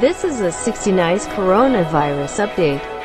[0.00, 2.97] This is a 69s coronavirus update.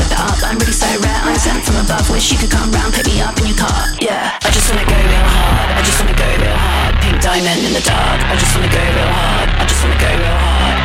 [0.00, 0.40] Whip it up.
[0.40, 1.20] I'm really so rare.
[1.20, 2.08] I'm sent from above.
[2.08, 3.92] Wish you could come round, pick me up in your car.
[4.00, 4.40] Yeah.
[4.40, 5.68] I just wanna go real hard.
[5.76, 6.92] I just wanna go real hard.
[7.04, 8.18] Pink diamond in the dark.
[8.24, 9.48] I just wanna go real hard.
[9.60, 10.76] I just wanna go real hard.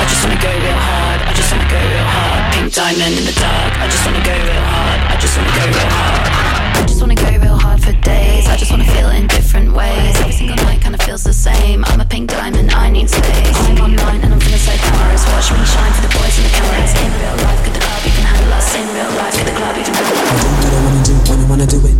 [0.00, 1.20] I just wanna go real hard.
[1.28, 2.40] I just wanna go real hard.
[2.52, 3.72] Pink diamond in the dark.
[3.76, 5.00] I just wanna go real hard.
[5.12, 6.24] I just wanna go real hard.
[6.72, 7.61] I just wanna go real hard
[8.00, 8.48] days.
[8.48, 10.16] I just wanna feel it in different ways.
[10.20, 11.84] Every single night kinda feels the same.
[11.86, 13.56] I'm a pink diamond, I need space.
[13.68, 15.24] I'm online and I'm feeling so glamorous.
[15.32, 16.92] Watch me shine for the boys in the cameras.
[17.02, 18.74] In real life, could the club you even handle us?
[18.74, 20.42] In real life, could the club even handle us?
[20.42, 21.96] Do what I wanna do when I wanna do it.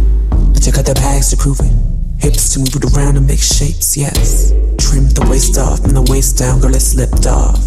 [0.57, 1.73] I check out the bags to prove it.
[2.19, 4.53] Hips to move it around and make shapes, yes.
[4.79, 7.59] Trim the waist off and the waist down, girl, it slipped off.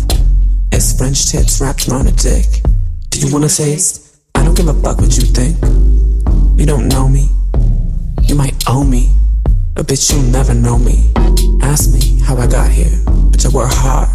[0.71, 2.61] It's French tips wrapped around a dick.
[3.09, 4.01] Do you wanna taste?
[4.35, 5.55] I don't give a fuck what you think.
[6.59, 7.29] You don't know me.
[8.27, 9.11] You might owe me.
[9.75, 11.11] But bitch, you'll never know me.
[11.61, 12.89] Ask me how I got here.
[13.31, 14.09] Bitch, I work hard.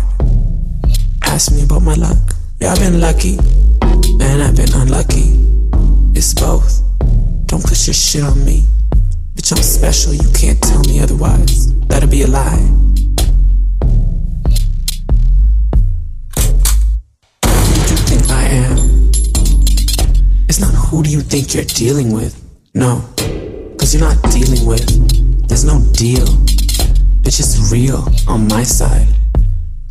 [1.23, 2.19] Ask me about my luck.
[2.61, 3.39] Yeah, I've been lucky.
[4.21, 5.39] And I've been unlucky.
[6.15, 6.83] It's both.
[7.47, 8.65] Don't push your shit on me.
[9.37, 11.73] Bitch, I'm special, you can't tell me otherwise.
[11.87, 12.59] That'll be a lie.
[17.47, 19.11] Who do you think I am?
[20.49, 22.37] It's not who do you think you're dealing with.
[22.75, 23.05] No,
[23.91, 26.25] Cause you're not dealing with, there's no deal.
[27.27, 29.09] It's just real on my side.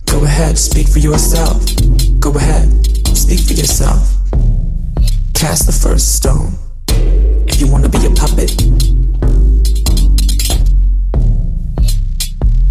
[0.05, 1.61] Go ahead, speak for yourself.
[2.17, 2.69] Go ahead,
[3.13, 4.07] speak for yourself.
[5.33, 6.53] Cast the first stone
[7.45, 8.55] if you wanna be a puppet.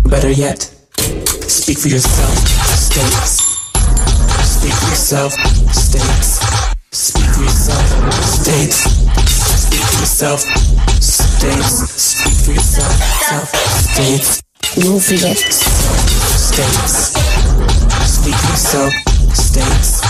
[0.08, 0.62] Better yet,
[1.46, 2.38] speak for yourself,
[2.72, 3.44] states.
[4.48, 5.32] Speak for yourself,
[5.74, 6.40] states.
[6.90, 8.97] Speak for yourself, states
[10.18, 10.42] yourself.
[10.98, 12.90] States, speak for yourself.
[13.22, 13.54] Self,
[13.94, 14.42] states,
[14.82, 15.30] No fear.
[15.30, 17.14] States,
[18.02, 18.90] speak for yourself.
[19.30, 20.02] States,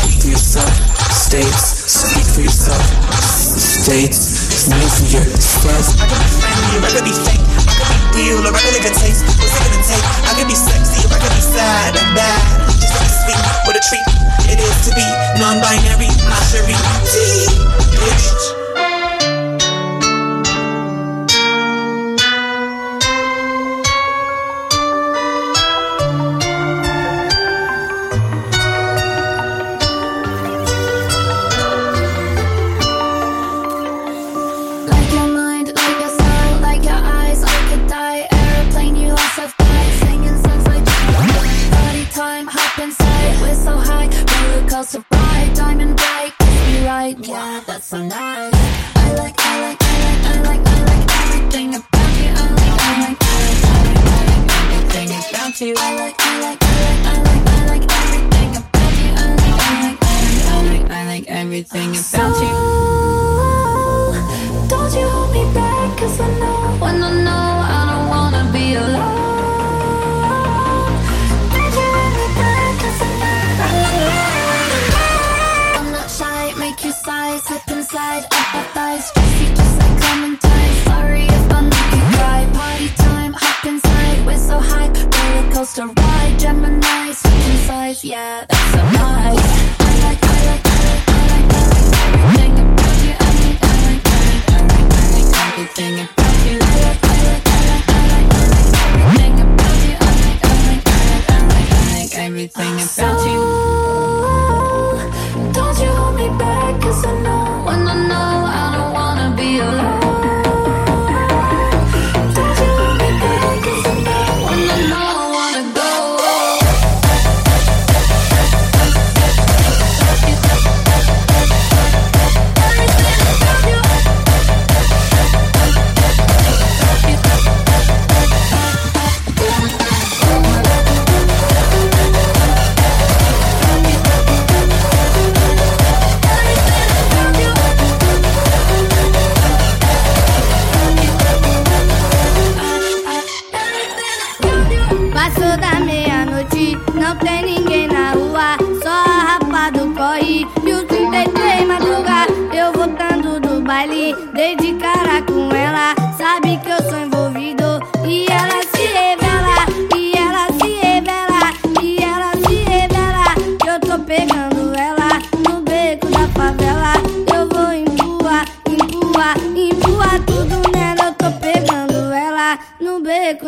[0.00, 0.72] speak for yourself.
[1.12, 1.60] States,
[1.92, 2.80] speak for yourself.
[3.84, 5.28] States, No fear.
[5.28, 5.92] yourself.
[6.00, 8.96] I could be friendly, I be fake, I could be real, or I live a
[8.96, 9.28] taste.
[9.28, 10.00] What's it gonna take?
[10.24, 12.64] I could be sexy, or I could be sad and bad.
[12.80, 13.36] Just like sweet,
[13.68, 14.08] what a treat
[14.48, 15.04] it is to be
[15.36, 18.63] non-binary, not sure bitch.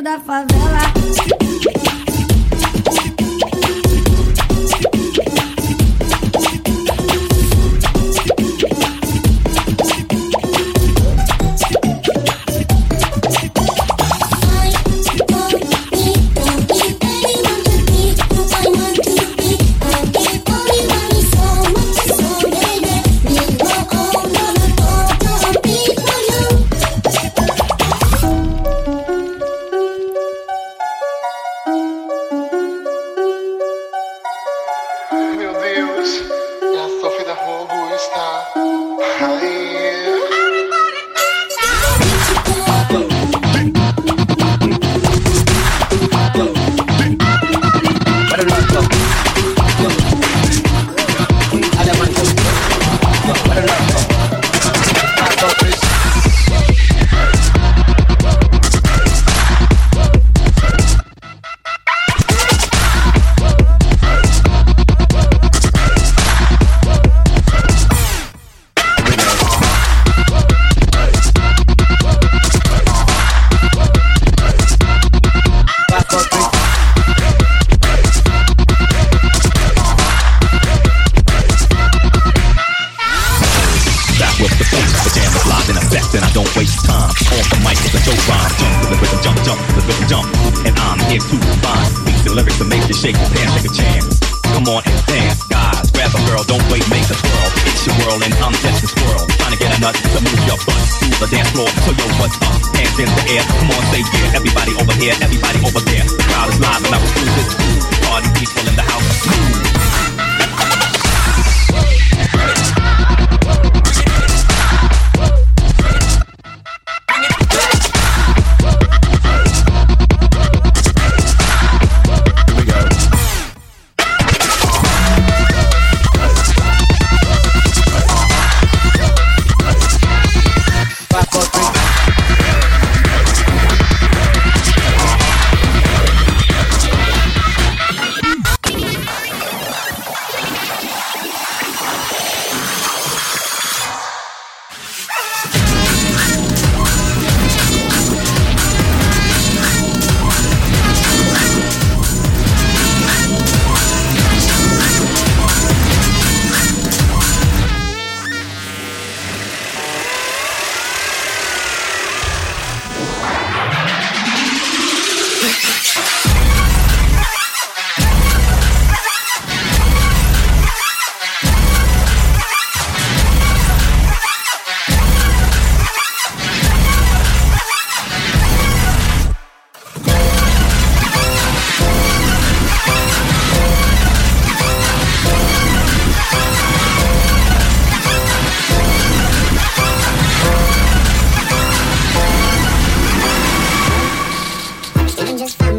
[0.06, 2.05] da favela.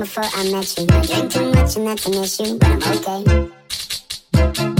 [0.07, 0.87] before I met you.
[0.89, 3.51] I drink too much and that's an issue, but I'm
[4.63, 4.76] okay.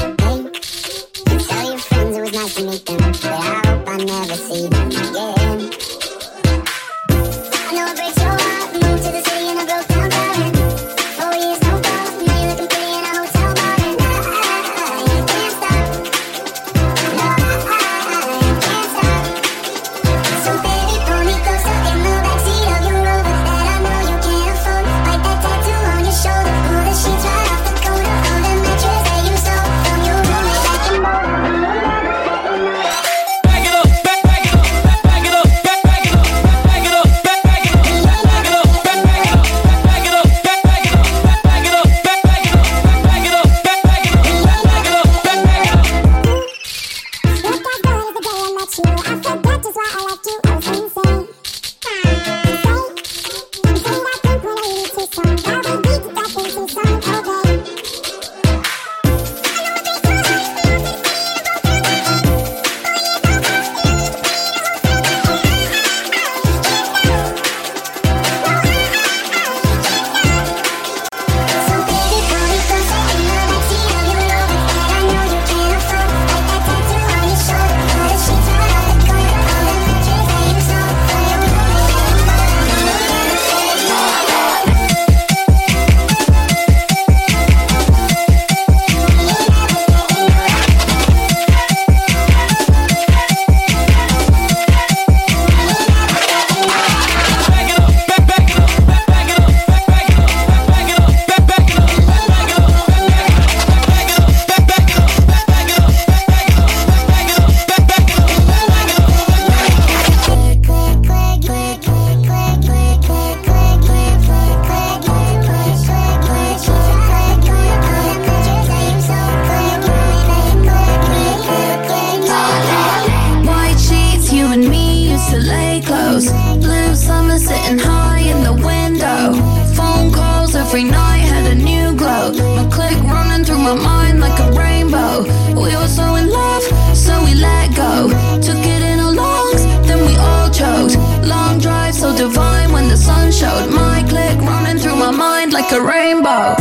[133.48, 135.24] through my mind like a rainbow.
[135.56, 136.64] We were so in love,
[136.94, 138.10] so we let go.
[138.42, 140.98] Took it in our lungs, then we all choked.
[141.26, 143.72] Long drive so divine when the sun showed.
[143.72, 146.57] My click running through my mind like a rainbow.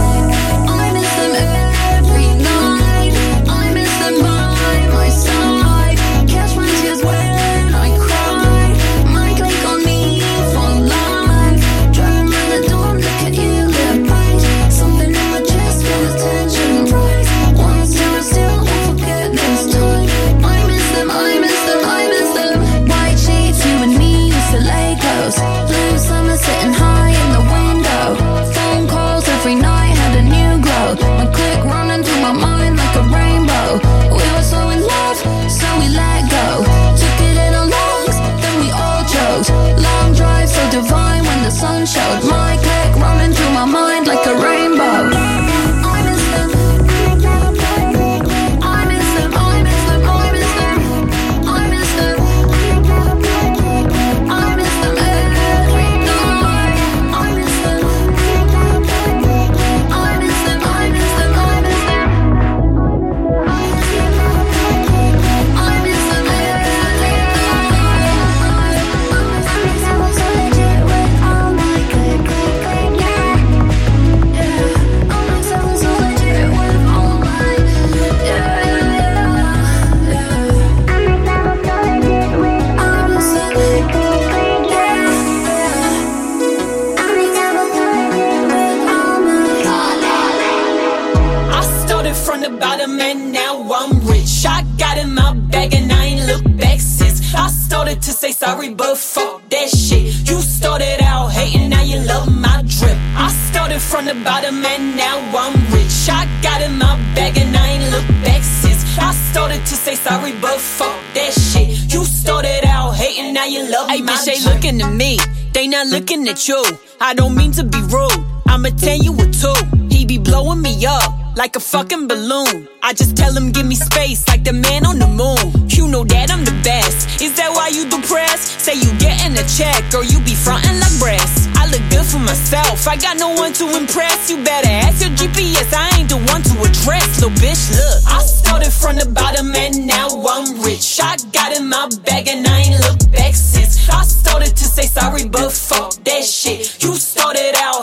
[116.44, 116.62] You.
[117.00, 118.24] I don't mean to be rude.
[118.46, 119.54] I'ma tell you what two.
[119.88, 122.68] He be blowing me up like a fucking balloon.
[122.82, 125.68] I just tell him give me space like the man on the moon.
[125.70, 127.22] You know that I'm the best.
[127.22, 128.60] Is that why you depressed?
[128.60, 131.45] Say you getting a check or you be frontin' like brass.
[131.90, 132.86] Good for myself.
[132.88, 134.30] I got no one to impress.
[134.30, 135.72] You better ask your GPS.
[135.72, 137.20] I ain't the one to address.
[137.20, 137.98] Little bitch, look.
[138.06, 140.98] I started from the bottom and now I'm rich.
[141.02, 143.88] I got in my bag and I ain't looked back since.
[143.88, 146.82] I started to say sorry, but fuck that shit.
[146.82, 147.75] You started out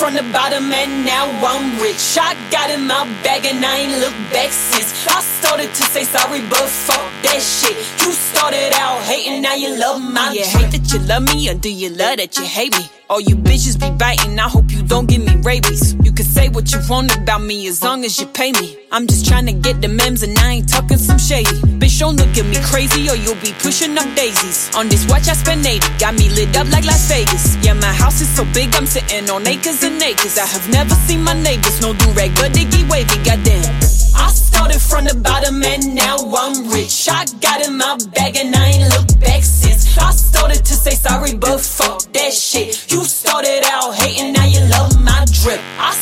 [0.00, 2.16] from the bottom and now I'm rich.
[2.18, 5.06] I got in my bag and I ain't looked back since.
[5.06, 7.76] I started to say sorry, but fuck that shit.
[8.00, 11.50] You started out hating, now you love my Do you hate that you love me
[11.50, 12.88] or do you love that you hate me?
[13.10, 15.94] All you bitches be biting, I hope you don't give me rabies.
[16.02, 18.78] You can say what you want about me as long as you pay me.
[18.92, 21.50] I'm just trying to get the memes and I ain't talking some shady.
[21.80, 24.70] Bitch, don't look at me crazy or you'll be pushing up daisies.
[24.76, 27.56] On this watch I spend 80, got me lit up like Las Vegas.
[27.64, 30.38] Yeah, my house is so big, I'm sitting on acres and acres.
[30.38, 33.64] I have never seen my neighbors, no do rag, but they get wavy, goddamn.
[34.14, 37.08] I started from the bottom and now I'm rich.
[37.08, 39.96] I got in my bag and I ain't looked back since.
[39.98, 42.90] I started to say sorry, but fuck that shit.
[42.92, 45.60] You started out hating, now you love my drip.
[45.78, 45.92] I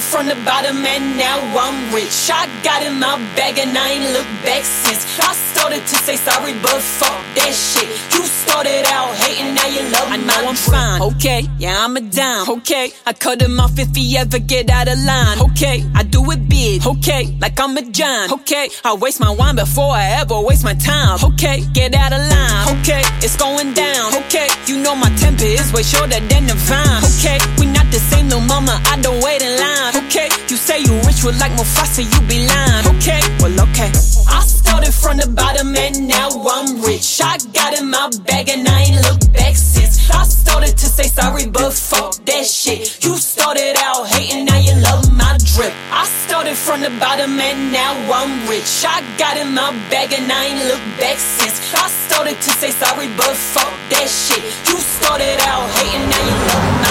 [0.00, 2.30] started from the bottom and now I'm rich.
[2.32, 5.18] I got in my bag and I ain't looked back since.
[5.18, 7.88] I started to say sorry, but fuck that shit.
[8.14, 11.42] You started out hating, now you love I know I'm fine, okay?
[11.58, 12.92] Yeah, I'm a dime, okay?
[13.06, 15.84] I cut him off if he ever get out of line, okay?
[15.94, 17.36] I do it big, okay?
[17.40, 18.68] Like I'm a John, okay?
[18.84, 21.62] I waste my wine before I ever waste my time, okay?
[21.72, 23.02] Get out of line, okay?
[23.22, 24.48] It's going down, okay?
[24.66, 27.38] You know my temper is way shorter than the vine, okay?
[27.58, 30.28] We not the same, no mama, I don't wait in line, okay?
[30.48, 33.20] You say you rich, well like Mufasa, you be lying, okay?
[33.40, 33.90] Well, okay.
[34.28, 37.20] I started from the bottom and now I'm rich.
[37.22, 40.10] I got in my bag and I ain't looked back since.
[40.10, 43.04] I started to say sorry, but fuck that shit.
[43.04, 45.72] You started out hating, now you love my drip.
[45.90, 48.84] I started from the bottom and now I'm rich.
[48.84, 51.56] I got in my bag and I ain't looked back since.
[51.74, 54.42] I started to say sorry, but fuck that shit.
[54.68, 56.87] You started out hating, now you love my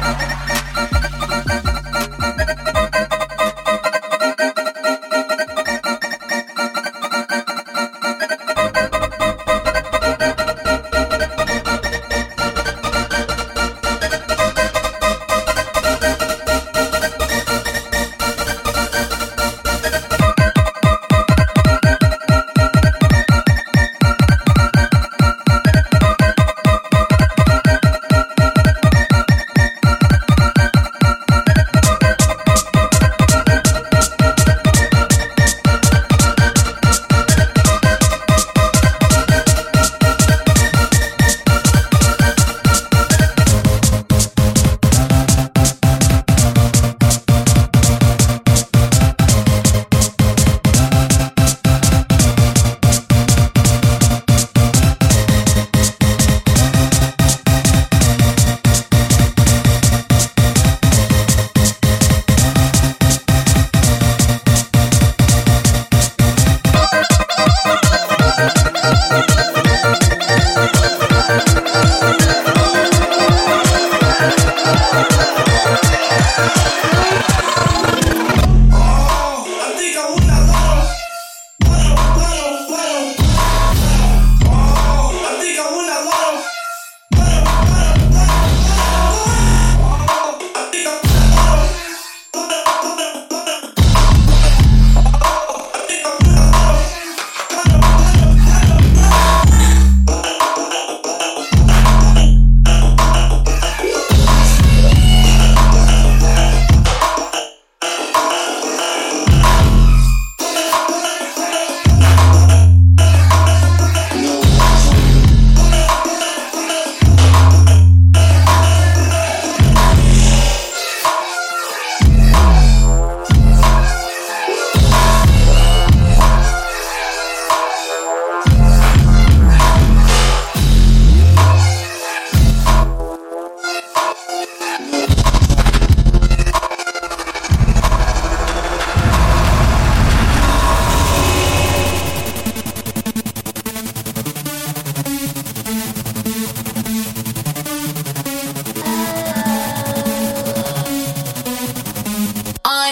[0.00, 0.27] Thank you.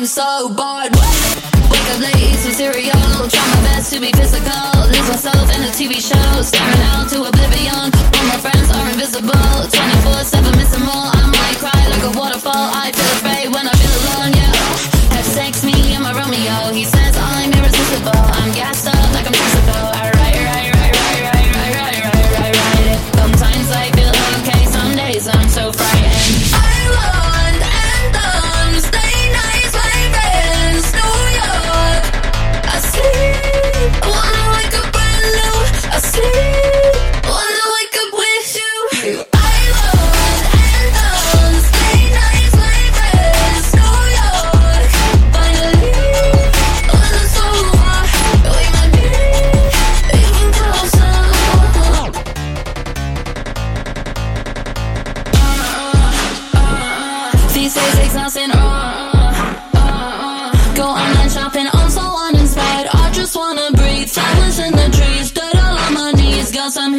[0.06, 0.94] I'm so bored.
[1.66, 3.26] Wake up late, eat some cereal.
[3.26, 4.70] Try my best to be physical.
[4.86, 6.42] Lose myself in a TV show.
[6.42, 7.90] Staring out to oblivion.
[7.90, 9.34] All my friends are invisible.
[9.34, 11.10] 24 7 missing more.
[11.10, 12.54] I might cry like a waterfall.
[12.54, 14.35] I feel afraid when I feel alone.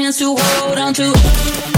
[0.07, 1.76] chance to hold on to.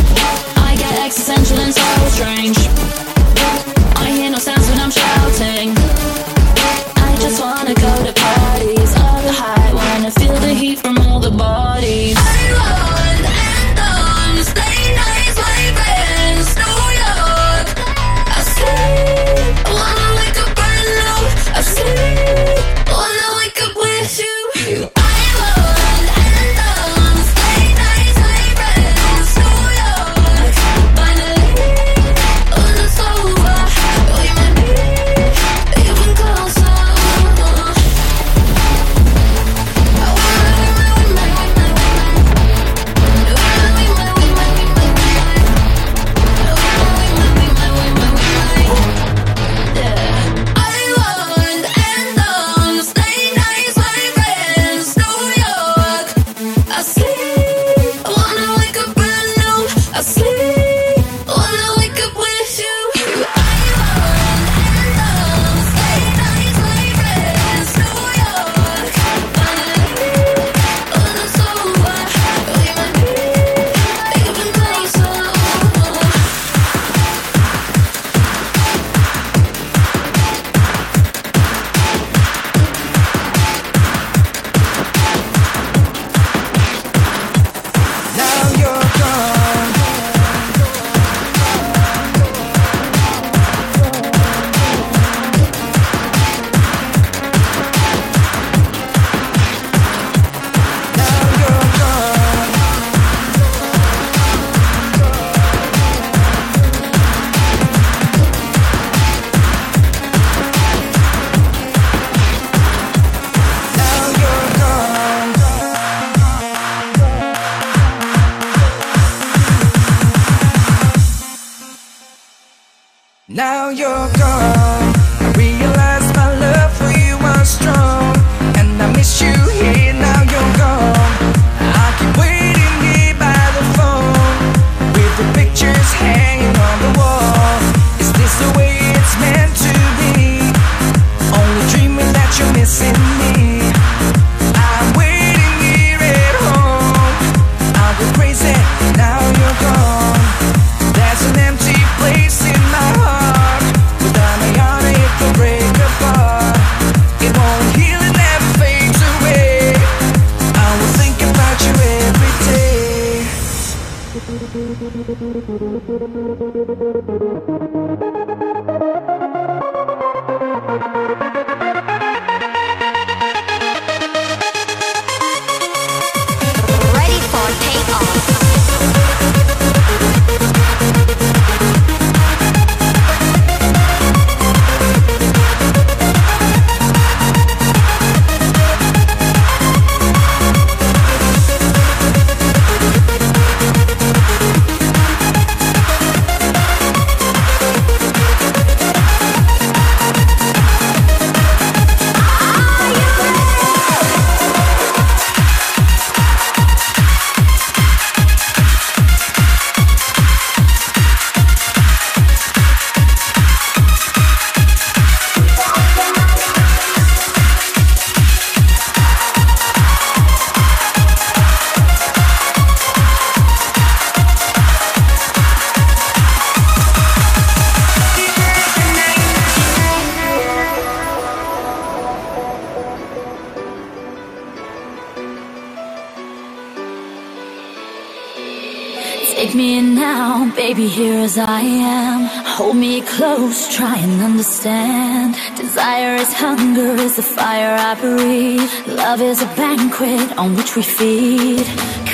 [241.19, 242.19] As I am.
[242.55, 245.35] Hold me close, try and understand.
[245.57, 248.71] Desire is hunger, is the fire I breathe.
[248.87, 251.65] Love is a banquet on which we feed.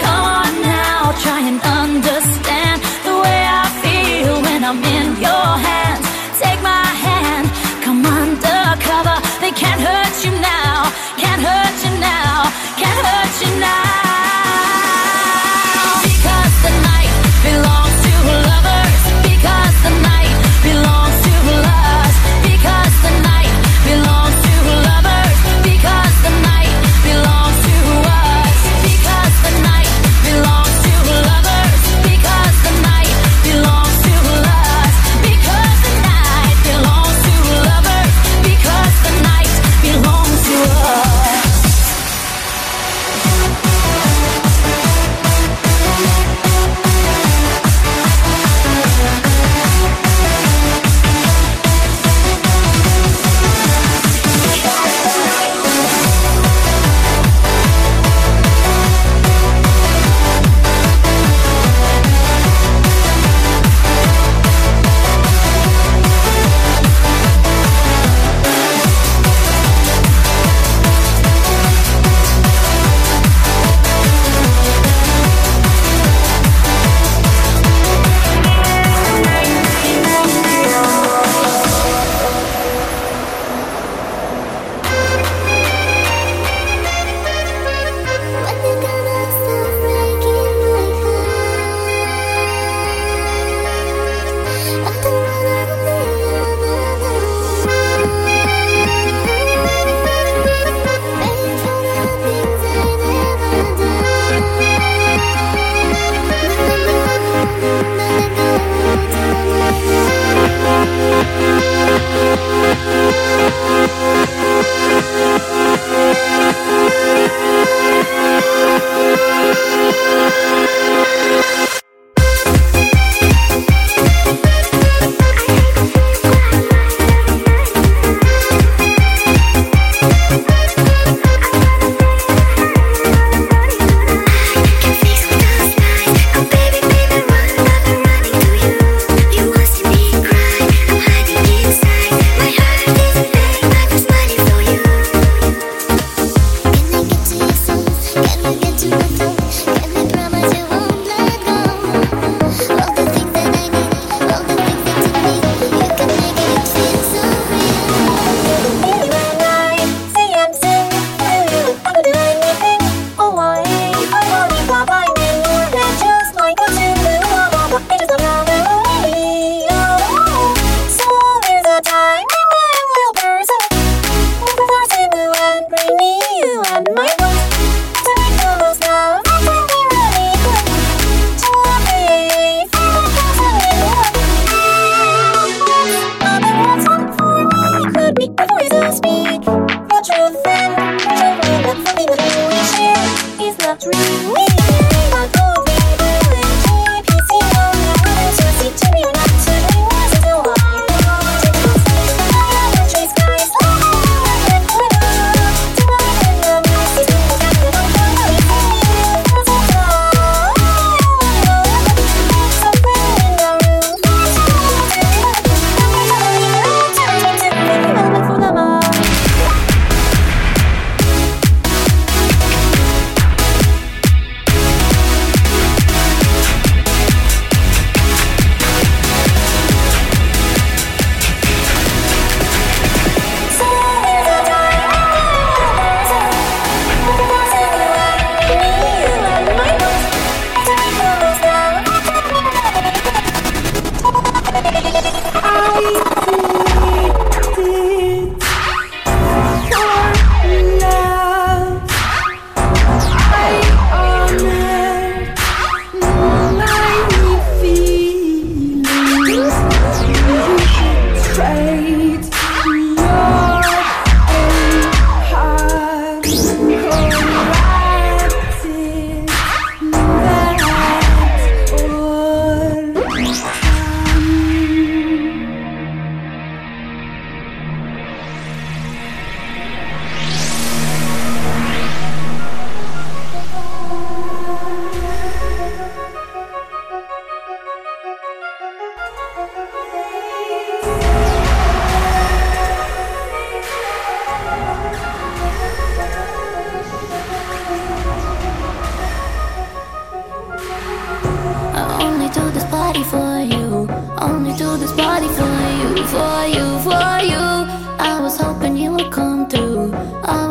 [0.01, 6.05] Come on now, try and understand the way I feel when I'm in your hands.
[6.41, 7.45] Take my hand,
[7.85, 9.17] come undercover.
[9.43, 10.89] They can't hurt you now,
[11.21, 12.49] can't hurt you now,
[12.81, 14.34] can't hurt you now.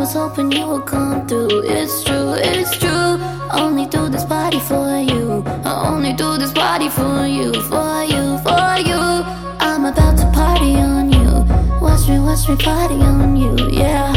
[0.05, 1.63] Was hoping you would come through.
[1.65, 3.17] It's true, it's true.
[3.51, 5.43] Only do this party for you.
[5.65, 9.01] I only do this party for you, for you, for you.
[9.65, 11.31] I'm about to party on you.
[11.81, 14.13] Watch me, watch me party on you, yeah.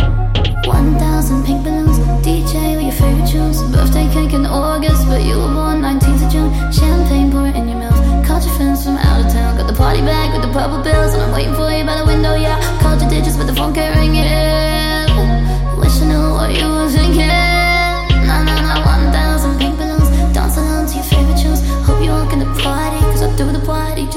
[0.66, 2.00] 1,000 pink balloons.
[2.26, 3.64] DJ with your favorite tunes.
[3.72, 6.52] Birthday cake in August, but you were born 19th of June.
[6.70, 8.28] Champagne pouring in your mouth.
[8.28, 9.56] Called your friends from out of town.
[9.56, 12.06] Got the party bag with the purple bills, and I'm waiting for you by the
[12.06, 12.60] window, yeah.
[12.82, 14.18] Called your digits, but the phone ringing.
[14.26, 14.67] Wish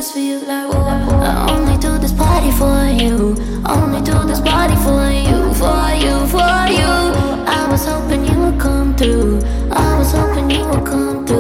[0.01, 0.39] just for you.
[0.41, 0.75] Like.
[0.75, 3.37] I only this party for you.
[3.67, 6.93] Only this party for you, for you, for you.
[7.47, 9.41] I was hoping you would come through.
[9.71, 11.40] I was hoping you would come through.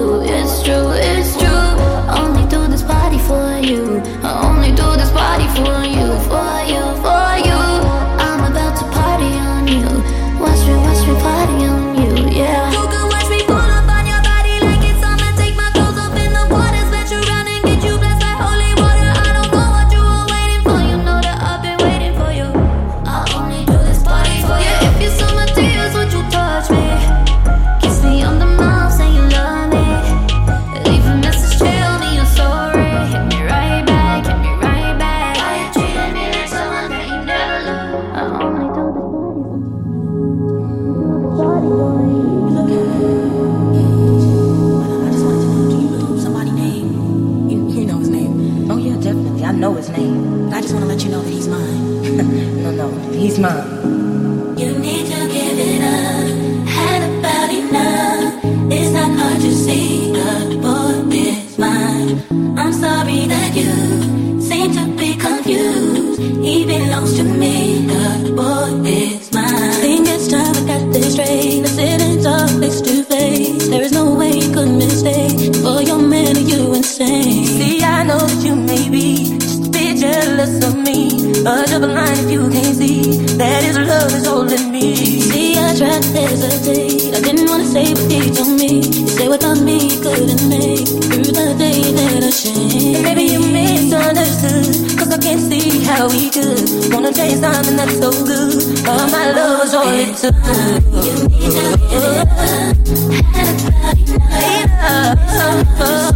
[78.92, 81.08] You be just a jealous of me.
[81.40, 83.02] A double line if you can't see
[83.36, 85.20] that his love is holding me.
[85.20, 87.14] See, I tried to hesitate.
[87.14, 88.82] I didn't wanna say what he told me.
[88.82, 93.02] You say without me you couldn't make through the day that I changed.
[93.02, 98.10] Maybe you misunderstood, cause I can't see how we could wanna change something that's so
[98.10, 98.88] good.
[98.88, 100.34] All my love was all it took.
[101.04, 102.28] You need to give it up.
[104.30, 106.14] Had about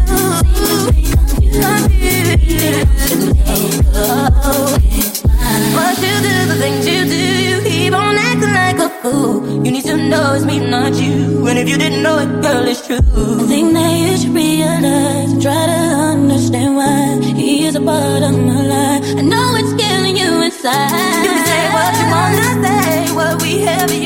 [5.78, 9.64] What you do, the things you do, you keep on acting like a fool.
[9.64, 11.48] You need to know it's me, not you.
[11.48, 12.98] And if you didn't know it, girl, it's true.
[13.00, 15.82] That you should realize try to
[16.14, 19.04] understand why he is a part of my life.
[19.18, 20.92] I know it's killing you inside.
[21.24, 23.97] You can say what you wanna say, what we have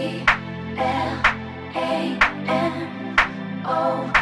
[0.00, 0.24] E
[0.78, 1.10] L
[1.74, 2.74] A N
[3.66, 4.19] O.